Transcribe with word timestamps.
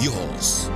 Dios. 0.00 0.70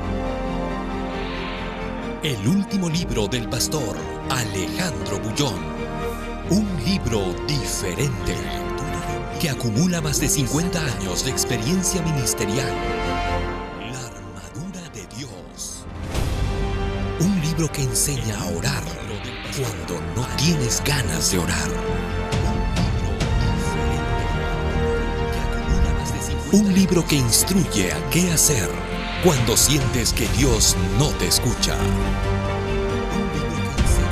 El 2.22 2.46
último 2.46 2.88
libro 2.88 3.27
del 3.27 3.48
pastor 3.48 3.96
Alejandro 4.30 5.18
Bullón. 5.18 5.58
Un 6.50 6.66
libro 6.84 7.34
diferente 7.46 8.36
que 9.41 9.50
acumula 9.50 10.00
más 10.00 10.20
de 10.20 10.28
50 10.28 10.78
años 10.78 11.24
de 11.24 11.30
experiencia 11.30 12.00
ministerial. 12.02 12.72
La 13.92 14.06
armadura 14.06 14.88
de 14.94 15.06
Dios. 15.16 15.84
Un 17.20 17.41
libro 17.41 17.70
que 17.72 17.82
enseña 17.82 18.38
a 18.41 18.47
orar 18.47 18.82
cuando 19.56 20.00
no 20.14 20.27
tienes 20.36 20.82
ganas 20.84 21.32
de 21.32 21.38
orar. 21.38 21.69
Un 26.53 26.72
libro 26.72 27.06
que 27.06 27.16
instruye 27.16 27.92
a 27.92 28.10
qué 28.10 28.30
hacer 28.32 28.88
cuando 29.24 29.56
sientes 29.56 30.12
que 30.12 30.28
Dios 30.28 30.77
no 30.98 31.08
te 31.11 31.27
escucha. 31.27 31.77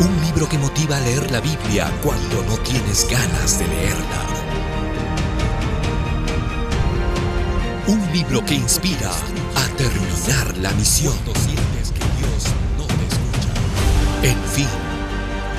Un 0.00 0.20
libro 0.24 0.48
que 0.48 0.58
motiva 0.58 0.96
a 0.96 1.00
leer 1.00 1.30
la 1.30 1.40
Biblia 1.40 1.90
cuando 2.02 2.42
no 2.44 2.56
tienes 2.58 3.06
ganas 3.08 3.58
de 3.58 3.68
leerla. 3.68 4.26
Un 7.86 8.12
libro 8.12 8.44
que 8.44 8.54
inspira 8.54 9.10
a 9.10 9.76
terminar 9.76 10.56
la 10.58 10.72
misión. 10.72 11.14
En 14.22 14.42
fin, 14.50 14.68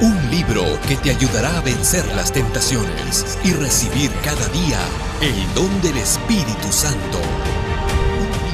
un 0.01 0.29
libro 0.29 0.63
que 0.89 0.97
te 0.97 1.11
ayudará 1.11 1.57
a 1.57 1.61
vencer 1.61 2.05
las 2.15 2.33
tentaciones 2.33 3.37
y 3.45 3.53
recibir 3.53 4.11
cada 4.25 4.45
día 4.49 4.79
el 5.21 5.53
don 5.55 5.81
del 5.81 5.97
Espíritu 5.97 6.69
Santo. 6.69 7.46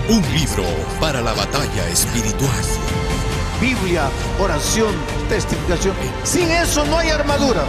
Un 0.10 0.22
libro 0.34 0.66
para 1.00 1.22
la 1.22 1.32
batalla 1.34 1.88
espiritual. 1.88 2.52
Biblia, 3.62 4.10
oración, 4.38 4.94
testificación. 5.30 5.96
Sin 6.26 6.52
eso 6.52 6.84
no 6.86 6.98
hay 6.98 7.10
armadura. 7.10 7.64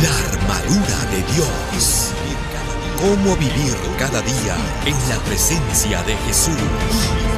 La 0.00 0.32
armadura 0.32 0.98
de 1.10 1.22
Dios. 1.34 2.12
Cómo 3.00 3.34
vivir 3.36 3.76
cada 3.98 4.20
día 4.20 4.56
en 4.86 5.08
la 5.08 5.16
presencia 5.24 6.00
de 6.04 6.16
Jesús. 6.28 7.33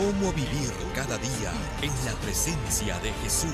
Cómo 0.00 0.32
vivir 0.32 0.72
cada 0.94 1.18
día 1.18 1.52
en 1.82 1.90
la 2.06 2.12
presencia 2.22 2.98
de 3.00 3.12
Jesús. 3.22 3.50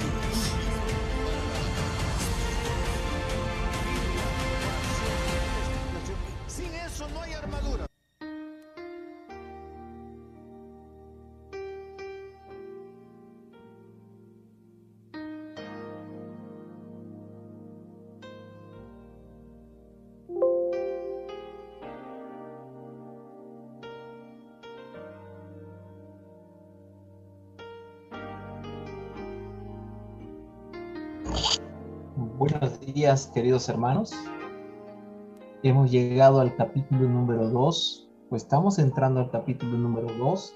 Buenos 32.39 32.79
días, 32.81 33.31
queridos 33.33 33.67
hermanos. 33.71 34.13
Hemos 35.63 35.91
llegado 35.91 36.41
al 36.41 36.55
capítulo 36.55 37.09
número 37.09 37.49
2, 37.49 38.11
pues 38.29 38.43
estamos 38.43 38.79
entrando 38.79 39.21
al 39.21 39.31
capítulo 39.31 39.79
número 39.79 40.09
2 40.19 40.55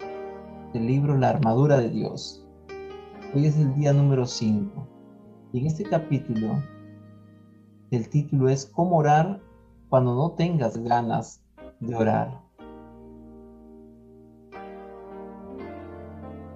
del 0.74 0.86
libro 0.86 1.16
La 1.16 1.30
armadura 1.30 1.78
de 1.78 1.88
Dios. 1.88 2.46
Hoy 3.34 3.46
es 3.46 3.56
el 3.56 3.74
día 3.76 3.94
número 3.94 4.26
5. 4.26 4.86
Y 5.54 5.60
en 5.60 5.66
este 5.68 5.84
capítulo, 5.84 6.62
el 7.90 8.10
título 8.10 8.50
es 8.50 8.66
¿Cómo 8.66 8.98
orar 8.98 9.40
cuando 9.88 10.14
no 10.14 10.32
tengas 10.32 10.76
ganas 10.76 11.42
de 11.80 11.94
orar? 11.94 12.42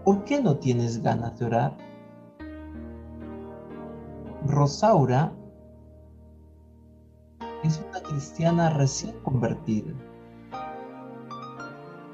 ¿Por 0.04 0.22
qué 0.24 0.42
no 0.42 0.58
tienes 0.58 1.02
ganas 1.02 1.38
de 1.38 1.46
orar? 1.46 1.93
Rosaura 4.54 5.32
es 7.64 7.82
una 7.90 8.00
cristiana 8.00 8.70
recién 8.70 9.18
convertida. 9.22 9.92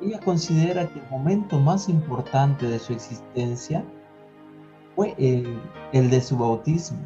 Ella 0.00 0.18
considera 0.20 0.88
que 0.88 1.00
el 1.00 1.10
momento 1.10 1.58
más 1.60 1.88
importante 1.90 2.66
de 2.66 2.78
su 2.78 2.94
existencia 2.94 3.84
fue 4.96 5.14
el, 5.18 5.60
de 5.92 6.20
su 6.22 6.38
bautismo. 6.38 6.98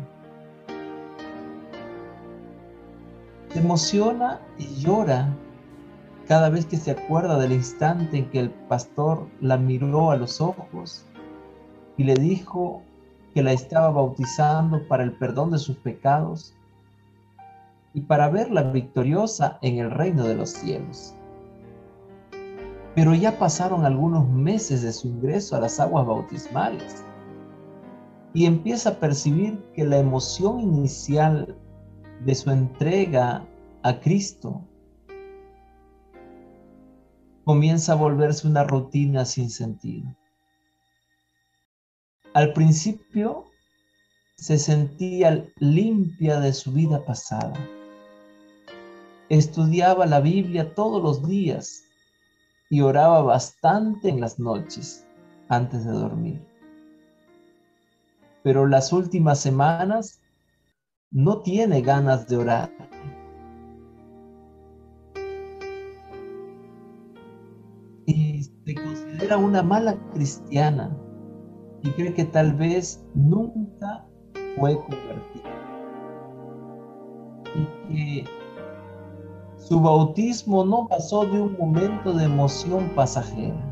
Se 3.49 3.59
emociona 3.59 4.41
y 4.57 4.67
llora 4.77 5.35
cada 6.29 6.49
vez 6.49 6.65
que 6.67 6.77
se 6.77 6.93
acuerda 6.93 7.39
del 7.39 7.53
instante 7.53 8.19
en 8.19 8.31
que 8.31 8.39
el 8.39 8.51
pastor 8.51 9.27
la 9.41 9.57
miró 9.57 10.13
a 10.13 10.17
los 10.17 10.41
ojos 10.41 11.05
y 11.97 12.05
le 12.05 12.15
dijo 12.15 12.83
que 13.35 13.43
la 13.43 13.53
estaba 13.53 13.91
bautizando 13.91 14.87
para 14.87 15.03
el 15.03 15.13
perdón 15.13 15.51
de 15.51 15.59
sus 15.59 15.77
pecados 15.77 16.55
y 17.93 18.03
para 18.03 18.29
verla 18.29 18.63
victoriosa 18.63 19.59
en 19.61 19.79
el 19.79 19.91
reino 19.91 20.25
de 20.25 20.37
los 20.37 20.51
cielos. 20.51 21.15
Pero 22.95 23.13
ya 23.15 23.37
pasaron 23.37 23.85
algunos 23.85 24.29
meses 24.29 24.83
de 24.83 24.93
su 24.93 25.09
ingreso 25.09 25.57
a 25.57 25.61
las 25.61 25.81
aguas 25.81 26.07
bautismales 26.07 27.05
y 28.33 28.47
empieza 28.47 28.91
a 28.91 29.01
percibir 29.01 29.61
que 29.75 29.85
la 29.85 29.99
emoción 29.99 30.61
inicial 30.61 31.57
de 32.25 32.35
su 32.37 32.51
entrega 32.51 33.45
a 33.83 34.01
Cristo 34.01 34.63
comienza 37.45 37.93
a 37.93 37.97
volverse 37.97 38.47
una 38.47 38.63
rutina 38.63 39.25
sin 39.25 39.51
sentido. 39.51 40.15
Al 42.35 42.53
principio 42.53 43.45
se 44.35 44.59
sentía 44.59 45.47
limpia 45.61 46.41
de 46.41 46.53
su 46.53 46.73
vida 46.73 47.05
pasada. 47.05 47.55
Estudiaba 49.29 50.05
la 50.07 50.19
Biblia 50.21 50.75
todos 50.75 51.01
los 51.01 51.29
días 51.29 51.85
y 52.71 52.81
oraba 52.81 53.23
bastante 53.23 54.09
en 54.09 54.21
las 54.21 54.41
noches 54.41 55.07
antes 55.49 55.85
de 55.85 55.93
dormir. 55.93 56.45
Pero 58.43 58.67
las 58.67 58.93
últimas 58.93 59.39
semanas 59.39 60.21
no 61.13 61.41
tiene 61.43 61.83
ganas 61.83 62.27
de 62.27 62.37
orar. 62.37 62.71
Y 68.07 68.43
se 68.43 68.75
considera 68.75 69.37
una 69.37 69.63
mala 69.63 69.97
cristiana 70.13 70.99
y 71.85 71.91
cree 71.91 72.15
que 72.15 72.25
tal 72.25 72.55
vez 72.55 73.05
nunca 73.15 74.07
fue 74.59 74.75
convertida. 74.75 75.51
Y 77.55 77.87
que 77.87 78.25
su 79.59 79.81
bautismo 79.81 80.65
no 80.65 80.89
pasó 80.89 81.27
de 81.27 81.43
un 81.43 81.57
momento 81.59 82.15
de 82.15 82.25
emoción 82.25 82.91
pasajera. 82.95 83.71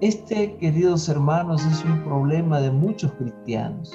Este, 0.00 0.56
queridos 0.56 1.08
hermanos, 1.08 1.64
es 1.66 1.84
un 1.84 2.02
problema 2.02 2.60
de 2.60 2.70
muchos 2.70 3.12
cristianos. 3.12 3.92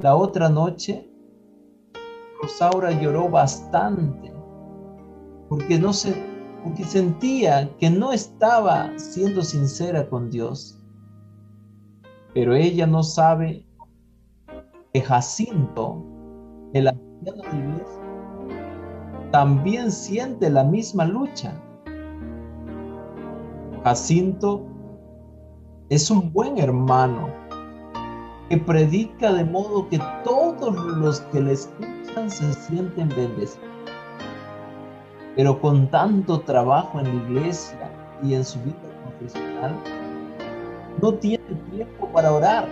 La 0.00 0.16
otra 0.16 0.48
noche, 0.48 1.10
Rosaura 2.40 2.92
lloró 2.92 3.28
bastante 3.28 4.32
porque 5.48 5.78
no 5.78 5.92
se 5.92 6.35
porque 6.66 6.82
sentía 6.82 7.70
que 7.78 7.88
no 7.88 8.12
estaba 8.12 8.90
siendo 8.98 9.42
sincera 9.42 10.08
con 10.08 10.30
Dios. 10.30 10.76
Pero 12.34 12.54
ella 12.56 12.88
no 12.88 13.04
sabe 13.04 13.64
que 14.92 15.00
Jacinto, 15.00 16.02
el 16.72 16.88
anciano 16.88 17.42
de 17.44 17.58
iglesia, 17.58 19.30
también 19.30 19.92
siente 19.92 20.50
la 20.50 20.64
misma 20.64 21.04
lucha. 21.04 21.54
Jacinto 23.84 24.66
es 25.88 26.10
un 26.10 26.32
buen 26.32 26.58
hermano 26.58 27.28
que 28.48 28.58
predica 28.58 29.32
de 29.32 29.44
modo 29.44 29.88
que 29.88 30.00
todos 30.24 30.74
los 30.96 31.20
que 31.20 31.42
le 31.42 31.52
escuchan 31.52 32.28
se 32.28 32.52
sienten 32.54 33.08
bendecidos. 33.10 33.75
Pero 35.36 35.60
con 35.60 35.88
tanto 35.90 36.40
trabajo 36.40 36.98
en 36.98 37.06
la 37.06 37.24
iglesia 37.24 37.90
y 38.22 38.34
en 38.34 38.44
su 38.44 38.58
vida 38.60 38.74
profesional, 39.04 39.76
no 41.00 41.12
tiene 41.14 41.44
tiempo 41.70 42.08
para 42.12 42.32
orar 42.32 42.66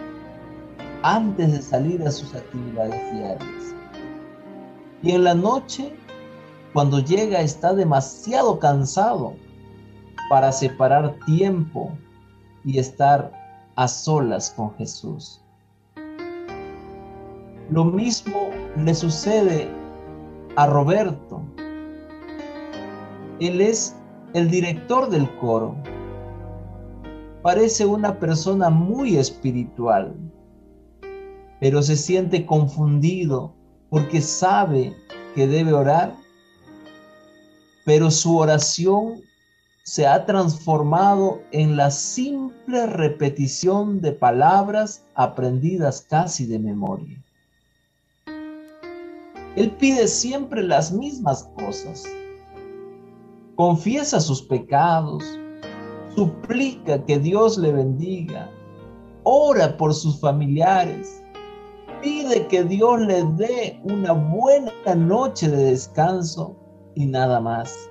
antes 1.03 1.53
de 1.53 1.61
salir 1.61 2.03
a 2.03 2.11
sus 2.11 2.35
actividades 2.35 3.13
diarias. 3.13 3.75
Y 5.03 5.13
en 5.13 5.25
la 5.25 5.35
noche, 5.35 5.95
cuando 6.73 6.99
llega, 7.01 7.43
está 7.43 7.75
demasiado 7.75 8.59
cansado 8.59 9.35
para 10.31 10.51
separar 10.51 11.15
tiempo 11.27 11.93
y 12.65 12.79
estar 12.79 13.31
a 13.77 13.87
solas 13.87 14.51
con 14.57 14.75
Jesús. 14.77 15.43
Lo 17.71 17.85
mismo 17.85 18.51
le 18.77 18.95
sucede 18.95 19.69
a 20.57 20.67
Roberto. 20.67 21.43
Él 23.41 23.61
es 23.61 23.97
el 24.33 24.51
director 24.51 25.11
del 25.11 25.29
coro. 25.39 25.77
Parece 27.43 27.85
una 27.85 28.19
persona 28.19 28.71
muy 28.71 29.17
espiritual, 29.17 30.15
pero 31.61 31.83
se 31.83 31.97
siente 31.97 32.47
confundido 32.47 33.55
porque 33.91 34.21
sabe 34.21 34.95
que 35.35 35.47
debe 35.47 35.73
orar, 35.73 36.15
pero 37.85 38.11
su 38.11 38.37
oración 38.39 39.21
se 39.83 40.07
ha 40.07 40.25
transformado 40.25 41.43
en 41.51 41.77
la 41.77 41.91
simple 41.91 42.87
repetición 42.87 44.01
de 44.01 44.13
palabras 44.13 45.05
aprendidas 45.15 46.07
casi 46.09 46.47
de 46.47 46.59
memoria. 46.59 47.23
Él 49.57 49.71
pide 49.73 50.09
siempre 50.09 50.63
las 50.63 50.91
mismas 50.91 51.45
cosas. 51.57 52.05
Confiesa 53.57 54.19
sus 54.19 54.43
pecados, 54.43 55.23
suplica 56.17 57.05
que 57.05 57.21
Dios 57.21 57.57
le 57.57 57.71
bendiga, 57.71 58.51
ora 59.23 59.77
por 59.77 59.95
sus 59.95 60.19
familiares, 60.19 61.23
pide 62.03 62.49
que 62.49 62.65
Dios 62.65 63.01
le 63.03 63.23
dé 63.37 63.81
una 63.85 64.13
buena 64.13 64.73
noche 64.97 65.49
de 65.49 65.67
descanso 65.67 66.57
y 66.97 67.07
nada 67.07 67.41
más. 67.41 67.89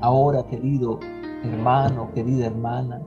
Ahora, 0.00 0.42
querido 0.46 0.98
hermano, 1.44 2.10
querida 2.14 2.46
hermana, 2.46 3.02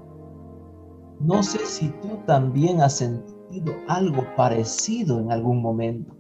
no 1.20 1.42
sé 1.42 1.66
si 1.66 1.90
tú 2.02 2.10
también 2.28 2.80
has 2.82 2.94
sentido 2.94 3.74
algo 3.88 4.24
parecido 4.38 5.20
en 5.20 5.32
algún 5.32 5.64
momento. 5.64 6.16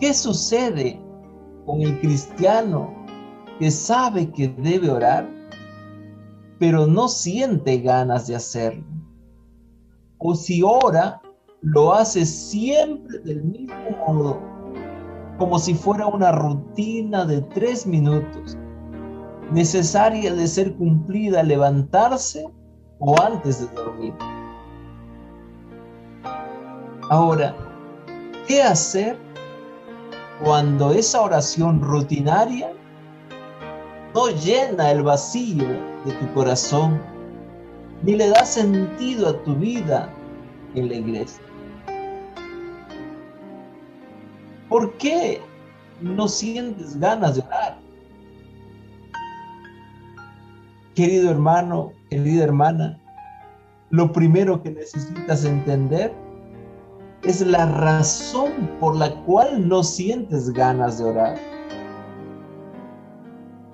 ¿Qué 0.00 0.14
sucede 0.14 0.98
con 1.68 1.82
el 1.82 2.00
cristiano 2.00 2.90
que 3.58 3.70
sabe 3.70 4.30
que 4.30 4.48
debe 4.48 4.90
orar, 4.90 5.28
pero 6.58 6.86
no 6.86 7.08
siente 7.08 7.78
ganas 7.78 8.26
de 8.26 8.36
hacerlo? 8.36 8.84
O 10.16 10.34
si 10.34 10.62
ora, 10.62 11.20
lo 11.60 11.92
hace 11.92 12.24
siempre 12.24 13.18
del 13.18 13.44
mismo 13.44 13.74
modo, 14.06 14.40
como 15.36 15.58
si 15.58 15.74
fuera 15.74 16.06
una 16.06 16.32
rutina 16.32 17.26
de 17.26 17.42
tres 17.42 17.86
minutos, 17.86 18.56
necesaria 19.52 20.32
de 20.34 20.46
ser 20.46 20.74
cumplida 20.74 21.42
levantarse 21.42 22.46
o 22.98 23.14
antes 23.20 23.60
de 23.60 23.74
dormir. 23.74 24.14
Ahora, 27.10 27.54
¿qué 28.46 28.62
hacer 28.62 29.27
cuando 30.42 30.92
esa 30.92 31.20
oración 31.20 31.80
rutinaria 31.82 32.72
no 34.14 34.28
llena 34.30 34.90
el 34.92 35.02
vacío 35.02 35.66
de 36.04 36.12
tu 36.12 36.32
corazón, 36.34 37.00
ni 38.02 38.14
le 38.14 38.28
da 38.28 38.44
sentido 38.44 39.28
a 39.28 39.42
tu 39.42 39.54
vida 39.56 40.12
en 40.74 40.88
la 40.88 40.94
iglesia. 40.94 41.42
¿Por 44.68 44.92
qué 44.98 45.40
no 46.00 46.28
sientes 46.28 46.98
ganas 47.00 47.36
de 47.36 47.42
orar? 47.42 47.78
Querido 50.94 51.30
hermano, 51.30 51.92
querida 52.10 52.44
hermana, 52.44 52.98
lo 53.90 54.12
primero 54.12 54.62
que 54.62 54.70
necesitas 54.70 55.44
entender 55.44 56.12
es 57.22 57.40
la 57.40 57.66
razón 57.66 58.70
por 58.80 58.96
la 58.96 59.14
cual 59.24 59.68
no 59.68 59.82
sientes 59.82 60.50
ganas 60.50 60.98
de 60.98 61.04
orar. 61.04 61.38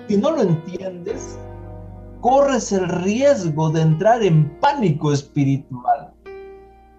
Si 0.09 0.17
no 0.17 0.33
lo 0.33 0.43
entiendes, 0.43 1.39
corres 2.21 2.73
el 2.73 2.89
riesgo 2.89 3.71
de 3.71 3.83
entrar 3.83 4.23
en 4.23 4.49
pánico 4.61 5.13
espiritual 5.13 6.13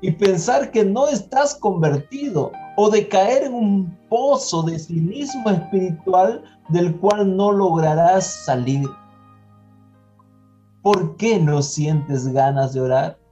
y 0.01 0.11
pensar 0.11 0.71
que 0.71 0.85
no 0.85 1.07
estás 1.07 1.55
convertido 1.55 2.51
o 2.77 2.89
de 2.89 3.07
caer 3.07 3.43
en 3.43 3.53
un 3.53 3.97
pozo 4.09 4.61
de 4.63 4.77
cinismo 4.77 5.49
espiritual 5.49 6.43
del 6.69 6.95
cual 6.97 7.35
no 7.35 7.51
lograrás 7.51 8.45
salir. 8.45 8.87
¿Por 10.83 11.15
qué 11.17 11.39
no 11.39 11.61
sientes 11.61 12.27
ganas 12.27 12.73
de 12.73 12.81
orar? 12.81 13.24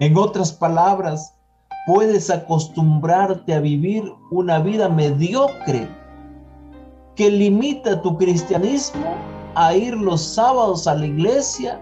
En 0.00 0.16
otras 0.16 0.52
palabras, 0.52 1.34
puedes 1.86 2.30
acostumbrarte 2.30 3.54
a 3.54 3.60
vivir 3.60 4.12
una 4.30 4.60
vida 4.60 4.88
mediocre 4.88 5.88
que 7.16 7.30
limita 7.30 8.00
tu 8.00 8.16
cristianismo 8.16 9.16
a 9.56 9.74
ir 9.74 9.96
los 9.96 10.22
sábados 10.22 10.86
a 10.86 10.94
la 10.94 11.06
iglesia 11.06 11.80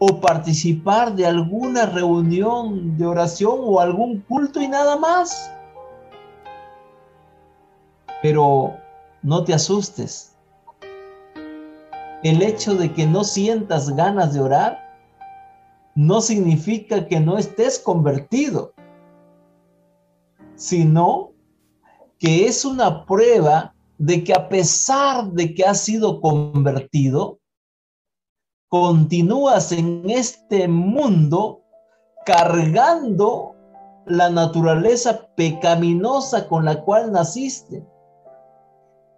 o 0.00 0.20
participar 0.20 1.14
de 1.14 1.26
alguna 1.26 1.86
reunión 1.86 2.96
de 2.98 3.06
oración 3.06 3.58
o 3.60 3.78
algún 3.78 4.20
culto 4.22 4.60
y 4.60 4.66
nada 4.66 4.96
más. 4.96 5.52
Pero 8.22 8.74
no 9.22 9.44
te 9.44 9.54
asustes. 9.54 10.34
El 12.24 12.42
hecho 12.42 12.74
de 12.74 12.92
que 12.92 13.06
no 13.06 13.22
sientas 13.22 13.90
ganas 13.90 14.34
de 14.34 14.40
orar 14.40 14.87
no 15.98 16.20
significa 16.20 17.08
que 17.08 17.18
no 17.18 17.38
estés 17.38 17.80
convertido, 17.80 18.72
sino 20.54 21.32
que 22.20 22.46
es 22.46 22.64
una 22.64 23.04
prueba 23.04 23.74
de 23.98 24.22
que 24.22 24.32
a 24.32 24.48
pesar 24.48 25.32
de 25.32 25.52
que 25.52 25.64
has 25.64 25.80
sido 25.80 26.20
convertido, 26.20 27.40
continúas 28.68 29.72
en 29.72 30.08
este 30.08 30.68
mundo 30.68 31.64
cargando 32.24 33.56
la 34.06 34.30
naturaleza 34.30 35.28
pecaminosa 35.34 36.46
con 36.46 36.64
la 36.64 36.80
cual 36.84 37.10
naciste 37.10 37.84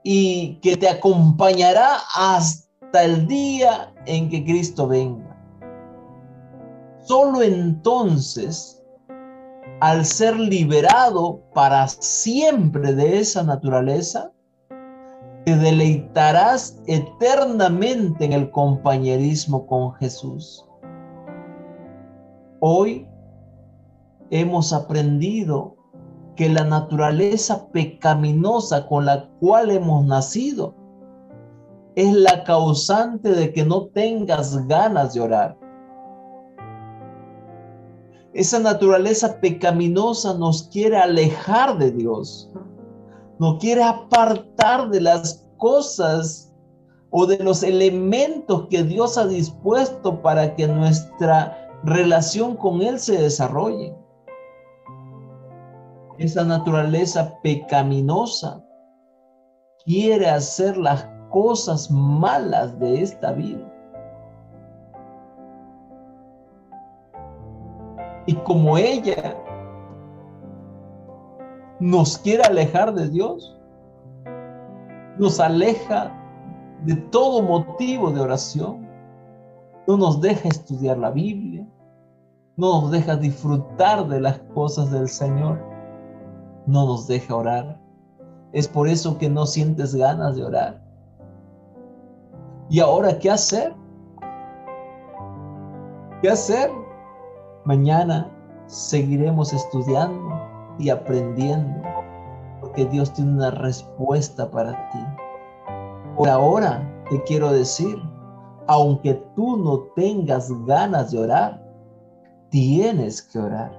y 0.02 0.54
que 0.62 0.78
te 0.78 0.88
acompañará 0.88 1.98
hasta 2.16 3.04
el 3.04 3.26
día 3.26 3.92
en 4.06 4.30
que 4.30 4.42
Cristo 4.42 4.88
venga. 4.88 5.29
Solo 7.02 7.42
entonces, 7.42 8.82
al 9.80 10.04
ser 10.04 10.38
liberado 10.38 11.40
para 11.54 11.88
siempre 11.88 12.92
de 12.92 13.18
esa 13.18 13.42
naturaleza, 13.42 14.30
te 15.44 15.56
deleitarás 15.56 16.78
eternamente 16.86 18.26
en 18.26 18.34
el 18.34 18.50
compañerismo 18.50 19.66
con 19.66 19.94
Jesús. 19.94 20.66
Hoy 22.60 23.06
hemos 24.30 24.72
aprendido 24.74 25.76
que 26.36 26.50
la 26.50 26.64
naturaleza 26.64 27.66
pecaminosa 27.72 28.86
con 28.86 29.06
la 29.06 29.28
cual 29.40 29.70
hemos 29.70 30.04
nacido 30.04 30.74
es 31.96 32.12
la 32.12 32.44
causante 32.44 33.30
de 33.30 33.52
que 33.52 33.64
no 33.64 33.86
tengas 33.86 34.66
ganas 34.68 35.14
de 35.14 35.20
orar. 35.20 35.59
Esa 38.32 38.60
naturaleza 38.60 39.40
pecaminosa 39.40 40.34
nos 40.34 40.64
quiere 40.64 40.96
alejar 40.96 41.78
de 41.78 41.90
Dios. 41.90 42.48
Nos 43.40 43.58
quiere 43.58 43.82
apartar 43.82 44.88
de 44.90 45.00
las 45.00 45.48
cosas 45.56 46.54
o 47.10 47.26
de 47.26 47.38
los 47.38 47.64
elementos 47.64 48.68
que 48.68 48.84
Dios 48.84 49.18
ha 49.18 49.26
dispuesto 49.26 50.22
para 50.22 50.54
que 50.54 50.68
nuestra 50.68 51.68
relación 51.82 52.56
con 52.56 52.82
Él 52.82 53.00
se 53.00 53.20
desarrolle. 53.20 53.96
Esa 56.18 56.44
naturaleza 56.44 57.36
pecaminosa 57.42 58.62
quiere 59.84 60.28
hacer 60.28 60.76
las 60.76 61.08
cosas 61.30 61.90
malas 61.90 62.78
de 62.78 63.02
esta 63.02 63.32
vida. 63.32 63.69
Y 68.30 68.34
como 68.44 68.78
ella 68.78 69.36
nos 71.80 72.16
quiere 72.16 72.44
alejar 72.44 72.94
de 72.94 73.08
Dios. 73.08 73.58
Nos 75.18 75.40
aleja 75.40 76.16
de 76.84 76.94
todo 76.94 77.42
motivo 77.42 78.12
de 78.12 78.20
oración. 78.20 78.88
No 79.88 79.96
nos 79.96 80.20
deja 80.20 80.48
estudiar 80.48 80.98
la 80.98 81.10
Biblia. 81.10 81.66
No 82.56 82.82
nos 82.82 82.92
deja 82.92 83.16
disfrutar 83.16 84.06
de 84.06 84.20
las 84.20 84.38
cosas 84.54 84.92
del 84.92 85.08
Señor. 85.08 85.60
No 86.66 86.86
nos 86.86 87.08
deja 87.08 87.34
orar. 87.34 87.80
Es 88.52 88.68
por 88.68 88.86
eso 88.86 89.18
que 89.18 89.28
no 89.28 89.44
sientes 89.44 89.92
ganas 89.92 90.36
de 90.36 90.44
orar. 90.44 90.80
¿Y 92.68 92.78
ahora 92.78 93.18
qué 93.18 93.28
hacer? 93.28 93.74
¿Qué 96.22 96.30
hacer? 96.30 96.70
Mañana 97.64 98.30
seguiremos 98.66 99.52
estudiando 99.52 100.30
y 100.78 100.88
aprendiendo, 100.88 101.82
porque 102.60 102.86
Dios 102.86 103.12
tiene 103.12 103.32
una 103.32 103.50
respuesta 103.50 104.50
para 104.50 104.88
ti. 104.90 104.98
Por 106.16 106.28
ahora 106.28 106.82
te 107.10 107.22
quiero 107.24 107.52
decir, 107.52 107.98
aunque 108.66 109.14
tú 109.34 109.56
no 109.58 109.80
tengas 109.94 110.50
ganas 110.64 111.10
de 111.10 111.18
orar, 111.18 111.62
tienes 112.48 113.20
que 113.20 113.38
orar 113.38 113.72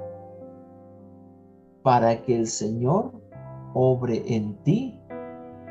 para 1.82 2.22
que 2.22 2.38
el 2.38 2.48
Señor 2.48 3.12
obre 3.74 4.24
en 4.28 4.56
ti 4.64 5.00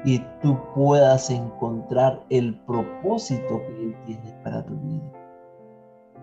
y 0.04 0.18
tú 0.42 0.56
puedas 0.74 1.30
encontrar 1.30 2.24
el 2.30 2.58
propósito 2.64 3.60
que 3.66 3.84
Él 3.84 3.96
tiene 4.06 4.32
para 4.42 4.64
tu 4.64 4.74
vida. 4.76 5.12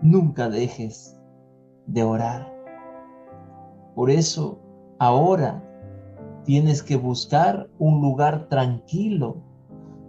Nunca 0.02 0.48
dejes 0.48 1.17
de 1.88 2.02
orar. 2.02 2.50
Por 3.94 4.10
eso 4.10 4.58
ahora 4.98 5.62
tienes 6.44 6.82
que 6.82 6.96
buscar 6.96 7.68
un 7.78 8.00
lugar 8.00 8.48
tranquilo 8.48 9.36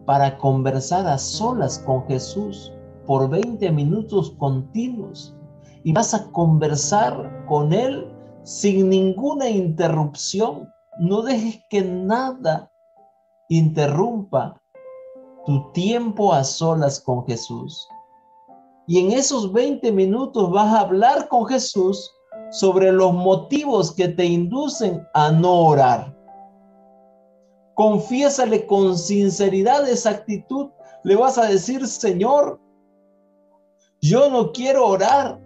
para 0.06 0.38
conversar 0.38 1.08
a 1.08 1.18
solas 1.18 1.80
con 1.80 2.06
Jesús 2.08 2.72
por 3.06 3.30
20 3.30 3.72
minutos 3.72 4.32
continuos 4.38 5.36
y 5.84 5.94
vas 5.94 6.14
a 6.14 6.32
conversar 6.32 7.46
con 7.48 7.74
Él 7.74 8.08
sin 8.44 8.90
ninguna 8.90 9.50
interrupción. 9.50 10.70
No 11.00 11.22
dejes 11.22 11.60
que 11.70 11.82
nada 11.82 12.72
interrumpa 13.50 14.62
tu 15.46 15.72
tiempo 15.72 16.34
a 16.34 16.44
solas 16.44 17.00
con 17.00 17.26
Jesús. 17.26 17.88
Y 18.90 18.98
en 18.98 19.12
esos 19.12 19.54
20 19.54 19.92
minutos 19.92 20.50
vas 20.50 20.74
a 20.74 20.80
hablar 20.80 21.28
con 21.28 21.46
Jesús 21.46 22.12
sobre 22.50 22.92
los 22.92 23.14
motivos 23.14 23.94
que 23.94 24.08
te 24.08 24.26
inducen 24.26 25.08
a 25.14 25.32
no 25.32 25.68
orar. 25.68 26.18
Confiésale 27.76 28.66
con 28.66 28.98
sinceridad 28.98 29.88
esa 29.88 30.10
actitud. 30.10 30.72
Le 31.04 31.16
vas 31.16 31.38
a 31.38 31.46
decir, 31.46 31.86
Señor, 31.86 32.60
yo 34.02 34.28
no 34.32 34.52
quiero 34.52 34.88
orar. 34.88 35.40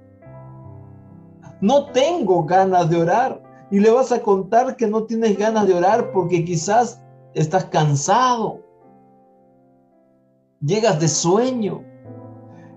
No 1.59 1.87
tengo 1.87 2.45
ganas 2.45 2.89
de 2.89 3.01
orar. 3.01 3.43
Y 3.69 3.81
le 3.81 3.91
vas 3.91 4.13
a 4.13 4.21
contar 4.21 4.77
que 4.77 4.87
no 4.87 5.03
tienes 5.03 5.37
ganas 5.37 5.67
de 5.67 5.73
orar 5.73 6.13
porque 6.13 6.45
quizás 6.45 7.03
estás 7.33 7.65
cansado. 7.65 8.61
Llegas 10.61 10.97
de 11.01 11.09
sueño 11.09 11.83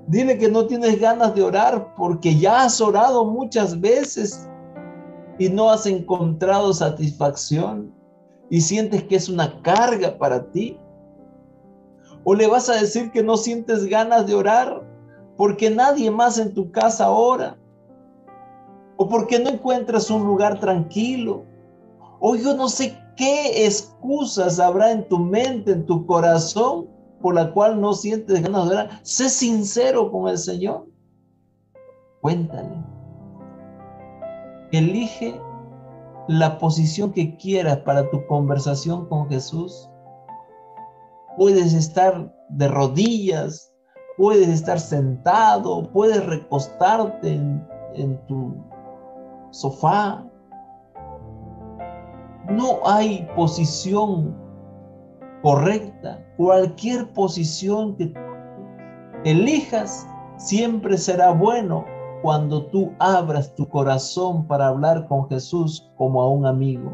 Dile 0.09 0.39
que 0.39 0.49
no 0.49 0.67
tienes 0.67 1.01
ganas 1.01 1.35
de 1.35 1.43
orar 1.43 1.95
porque 1.97 2.37
ya 2.37 2.63
has 2.63 2.81
orado 2.81 3.25
muchas 3.25 3.81
veces 3.81 4.49
y 5.39 5.49
no 5.49 5.69
has 5.71 5.85
encontrado 5.87 6.73
satisfacción 6.73 7.93
y 8.49 8.61
sientes 8.61 9.03
que 9.05 9.17
es 9.17 9.29
una 9.29 9.61
carga 9.63 10.17
para 10.17 10.51
ti. 10.53 10.79
O 12.23 12.35
le 12.35 12.47
vas 12.47 12.69
a 12.69 12.75
decir 12.75 13.11
que 13.11 13.23
no 13.23 13.37
sientes 13.37 13.87
ganas 13.87 14.27
de 14.27 14.35
orar 14.35 14.83
porque 15.37 15.71
nadie 15.71 16.11
más 16.11 16.39
en 16.39 16.55
tu 16.55 16.71
casa 16.71 17.11
ora. 17.11 17.59
O 18.97 19.09
porque 19.09 19.41
no 19.41 19.51
encuentras 19.51 20.09
un 20.09 20.25
lugar 20.25 20.61
tranquilo. 20.61 21.45
O 22.21 22.37
yo 22.37 22.55
no 22.55 22.69
sé 22.69 22.97
qué 23.17 23.67
excusas 23.67 24.61
habrá 24.61 24.93
en 24.93 25.09
tu 25.09 25.19
mente, 25.19 25.73
en 25.73 25.85
tu 25.85 26.07
corazón 26.07 26.96
por 27.20 27.35
la 27.35 27.52
cual 27.52 27.80
no 27.80 27.92
sientes 27.92 28.42
ganas 28.42 28.68
de 28.68 28.75
orar, 28.75 29.00
sé 29.02 29.28
sincero 29.28 30.11
con 30.11 30.28
el 30.28 30.38
Señor. 30.38 30.87
Cuéntale. 32.20 32.85
Elige 34.73 35.40
la 36.28 36.58
posición 36.58 37.12
que 37.12 37.37
quieras 37.37 37.78
para 37.78 38.11
tu 38.11 38.26
conversación 38.26 39.06
con 39.08 39.28
Jesús. 39.28 39.88
Puedes 41.37 41.73
estar 41.73 42.35
de 42.49 42.68
rodillas, 42.68 43.73
puedes 44.16 44.49
estar 44.49 44.80
sentado, 44.80 45.90
puedes 45.92 46.25
recostarte 46.26 47.35
en, 47.35 47.66
en 47.94 48.26
tu 48.26 48.54
sofá. 49.50 50.25
No 52.50 52.80
hay 52.85 53.28
posición 53.37 54.46
correcta, 55.47 56.19
cualquier 56.37 57.09
posición 57.12 57.95
que 57.95 58.12
elijas, 59.23 60.05
siempre 60.38 60.99
será 60.99 61.31
bueno 61.31 61.85
cuando 62.21 62.67
tú 62.67 62.91
abras 62.99 63.55
tu 63.55 63.69
corazón 63.69 64.45
para 64.49 64.67
hablar 64.67 65.07
con 65.07 65.29
Jesús 65.29 65.88
como 65.97 66.21
a 66.21 66.29
un 66.29 66.47
amigo. 66.47 66.91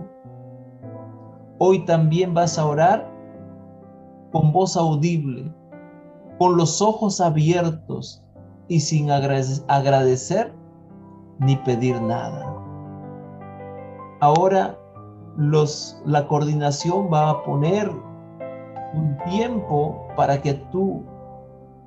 Hoy 1.61 1.83
también 1.87 2.35
vas 2.35 2.59
a 2.59 2.67
orar 2.67 3.11
con 4.33 4.53
voz 4.53 4.77
audible, 4.77 5.51
con 6.39 6.59
los 6.59 6.83
ojos 6.83 7.23
abiertos 7.23 8.23
y 8.69 8.81
sin 8.81 9.11
agradecer 9.11 10.53
ni 11.39 11.57
pedir 11.57 11.99
nada. 12.03 12.55
Ahora 14.21 14.79
los, 15.39 16.03
la 16.05 16.29
coordinación 16.29 17.09
va 17.11 17.31
a 17.31 17.43
poner 17.45 17.91
un 18.95 19.17
tiempo 19.25 20.07
para 20.17 20.41
que 20.41 20.55
tú 20.71 21.03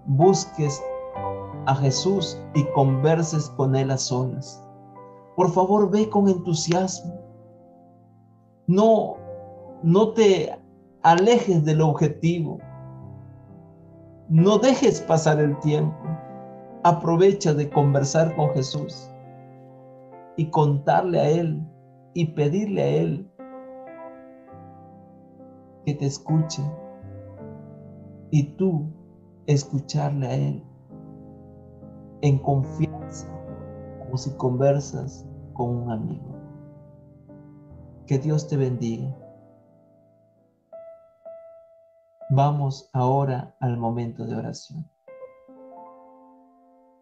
busques 0.05 0.83
a 1.65 1.75
Jesús 1.75 2.39
y 2.53 2.63
converses 2.73 3.49
con 3.51 3.75
Él 3.75 3.91
a 3.91 3.97
solas. 3.97 4.63
Por 5.35 5.51
favor, 5.51 5.89
ve 5.89 6.09
con 6.09 6.27
entusiasmo. 6.27 7.13
No, 8.67 9.17
no 9.83 10.09
te 10.13 10.57
alejes 11.03 11.63
del 11.65 11.81
objetivo. 11.81 12.59
No 14.29 14.57
dejes 14.57 15.01
pasar 15.01 15.39
el 15.39 15.59
tiempo. 15.59 15.97
Aprovecha 16.83 17.53
de 17.53 17.69
conversar 17.69 18.35
con 18.35 18.49
Jesús 18.51 19.11
y 20.37 20.49
contarle 20.49 21.19
a 21.19 21.29
Él 21.29 21.61
y 22.13 22.25
pedirle 22.27 22.81
a 22.81 22.87
Él 22.87 23.31
que 25.85 25.93
te 25.93 26.05
escuche 26.05 26.63
y 28.35 28.43
tú 28.57 28.91
escucharle 29.47 30.27
a 30.27 30.33
Él 30.33 30.61
en 32.21 32.37
confianza, 32.39 33.27
como 33.99 34.17
si 34.17 34.29
conversas 34.31 35.25
con 35.53 35.69
un 35.69 35.89
amigo. 35.89 36.35
Que 38.05 38.19
Dios 38.19 38.49
te 38.49 38.57
bendiga. 38.57 39.15
Vamos 42.29 42.89
ahora 42.91 43.55
al 43.61 43.77
momento 43.77 44.25
de 44.25 44.35
oración. 44.35 44.85